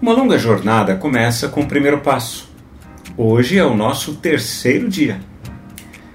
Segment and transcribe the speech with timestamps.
[0.00, 2.48] Uma longa jornada começa com o primeiro passo.
[3.18, 5.20] Hoje é o nosso terceiro dia.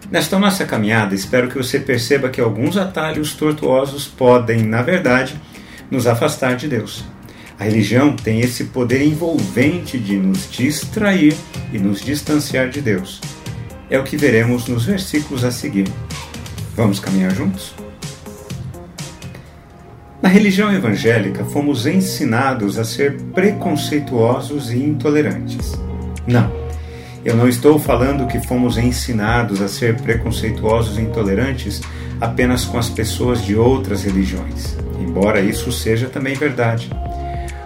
[0.09, 5.39] Nesta nossa caminhada, espero que você perceba que alguns atalhos tortuosos podem, na verdade,
[5.91, 7.05] nos afastar de Deus.
[7.59, 11.37] A religião tem esse poder envolvente de nos distrair
[11.71, 13.21] e nos distanciar de Deus.
[13.87, 15.87] É o que veremos nos versículos a seguir.
[16.75, 17.84] Vamos caminhar juntos?
[20.25, 25.73] Na religião evangélica, fomos ensinados a ser preconceituosos e intolerantes.
[26.25, 26.51] Não,
[27.23, 31.79] eu não estou falando que fomos ensinados a ser preconceituosos e intolerantes
[32.19, 36.89] apenas com as pessoas de outras religiões, embora isso seja também verdade.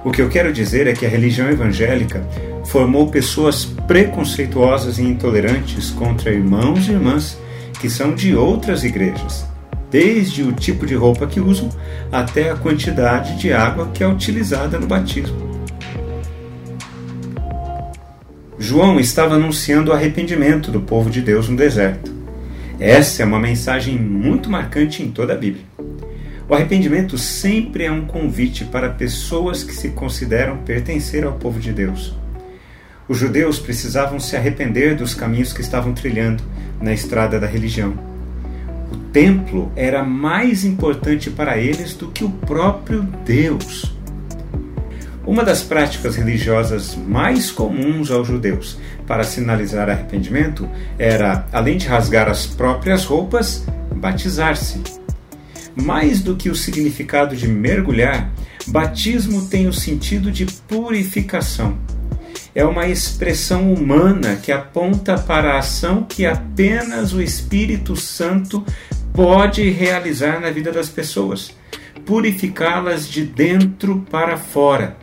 [0.03, 2.21] O que eu quero dizer é que a religião evangélica
[2.65, 7.37] formou pessoas preconceituosas e intolerantes contra irmãos e irmãs
[7.79, 9.45] que são de outras igrejas,
[9.91, 11.69] desde o tipo de roupa que usam
[12.11, 15.49] até a quantidade de água que é utilizada no batismo.
[18.57, 22.13] João estava anunciando o arrependimento do povo de Deus no deserto.
[22.79, 25.63] Essa é uma mensagem muito marcante em toda a Bíblia.
[26.47, 31.71] O arrependimento sempre é um convite para pessoas que se consideram pertencer ao povo de
[31.71, 32.15] Deus.
[33.07, 36.43] Os judeus precisavam se arrepender dos caminhos que estavam trilhando
[36.81, 38.09] na estrada da religião
[38.91, 43.93] o templo era mais importante para eles do que o próprio Deus.
[45.25, 52.27] Uma das práticas religiosas mais comuns aos judeus para sinalizar arrependimento era, além de rasgar
[52.27, 53.63] as próprias roupas,
[53.95, 54.81] batizar-se.
[55.75, 58.31] Mais do que o significado de mergulhar,
[58.67, 61.77] batismo tem o sentido de purificação
[62.53, 68.65] é uma expressão humana que aponta para a ação que apenas o Espírito Santo
[69.13, 71.51] pode realizar na vida das pessoas,
[72.05, 74.97] purificá-las de dentro para fora.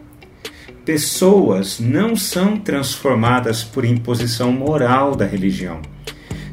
[0.85, 5.83] Pessoas não são transformadas por imposição moral da religião.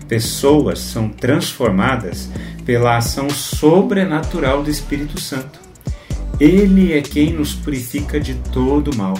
[0.07, 2.29] Pessoas são transformadas
[2.65, 5.59] pela ação sobrenatural do Espírito Santo.
[6.39, 9.13] Ele é quem nos purifica de todo mal.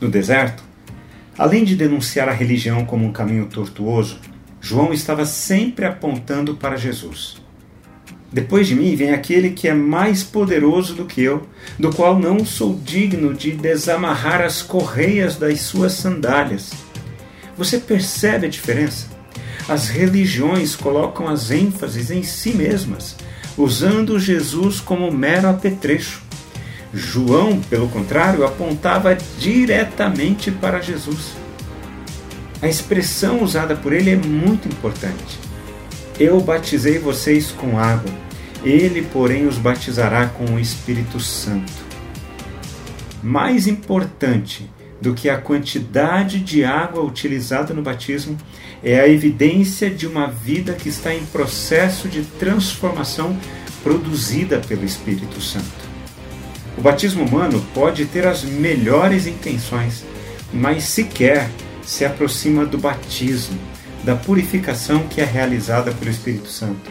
[0.00, 0.62] No deserto,
[1.36, 4.18] além de denunciar a religião como um caminho tortuoso,
[4.60, 7.36] João estava sempre apontando para Jesus.
[8.30, 11.46] Depois de mim vem aquele que é mais poderoso do que eu,
[11.78, 16.72] do qual não sou digno de desamarrar as correias das suas sandálias.
[17.56, 19.08] Você percebe a diferença?
[19.66, 23.16] As religiões colocam as ênfases em si mesmas,
[23.56, 26.27] usando Jesus como mero apetrecho.
[26.92, 31.32] João, pelo contrário, apontava diretamente para Jesus.
[32.60, 35.38] A expressão usada por ele é muito importante.
[36.18, 38.12] Eu batizei vocês com água,
[38.64, 41.72] ele, porém, os batizará com o Espírito Santo.
[43.22, 44.68] Mais importante
[45.00, 48.36] do que a quantidade de água utilizada no batismo
[48.82, 53.38] é a evidência de uma vida que está em processo de transformação
[53.82, 55.87] produzida pelo Espírito Santo.
[56.78, 60.04] O batismo humano pode ter as melhores intenções,
[60.52, 61.50] mas sequer
[61.82, 63.58] se aproxima do batismo,
[64.04, 66.88] da purificação que é realizada pelo Espírito Santo.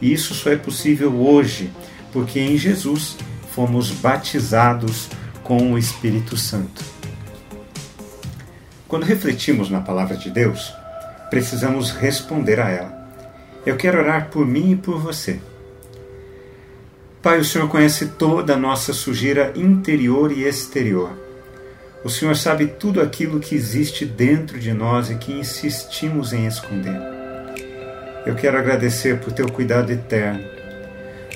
[0.00, 1.72] E isso só é possível hoje,
[2.12, 3.16] porque em Jesus
[3.50, 5.08] fomos batizados
[5.42, 6.84] com o Espírito Santo.
[8.86, 10.72] Quando refletimos na palavra de Deus,
[11.30, 13.10] precisamos responder a ela.
[13.66, 15.40] Eu quero orar por mim e por você
[17.26, 21.10] Pai, o Senhor conhece toda a nossa sujeira interior e exterior.
[22.04, 26.96] O Senhor sabe tudo aquilo que existe dentro de nós e que insistimos em esconder.
[28.24, 30.40] Eu quero agradecer por teu cuidado eterno.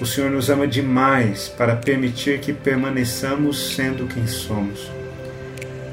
[0.01, 4.89] O Senhor nos ama demais para permitir que permaneçamos sendo quem somos.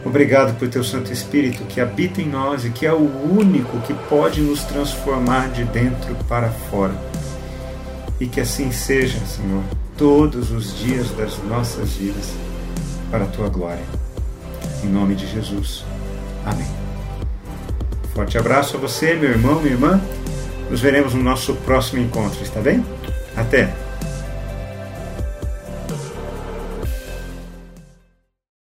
[0.05, 3.95] Obrigado por teu Santo Espírito que habita em nós e que é o único que
[4.07, 6.93] pode nos transformar de dentro para fora.
[8.21, 9.63] E que assim seja, Senhor
[9.97, 12.33] todos os dias das nossas vidas
[13.09, 13.83] para a tua glória.
[14.83, 15.83] Em nome de Jesus.
[16.45, 16.67] Amém.
[18.13, 20.01] Forte abraço a você, meu irmão, minha irmã.
[20.69, 22.85] Nos veremos no nosso próximo encontro, está bem?
[23.35, 23.86] Até!